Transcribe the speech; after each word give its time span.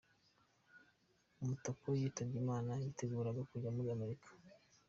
Umutako 1.41 1.87
yitabye 1.99 2.37
Imana 2.43 2.71
yiteguraga 2.81 3.41
kujya 3.49 3.69
muri 3.75 3.89
Amerika. 3.95 4.27